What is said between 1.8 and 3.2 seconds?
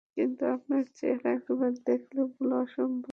দেখলে ভুলা অসম্ভব।